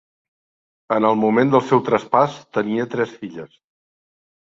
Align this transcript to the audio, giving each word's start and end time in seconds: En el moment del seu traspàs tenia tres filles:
En 0.95 1.05
el 1.09 1.17
moment 1.23 1.51
del 1.55 1.61
seu 1.71 1.81
traspàs 1.89 2.39
tenia 2.59 2.87
tres 2.95 3.13
filles: 3.21 3.53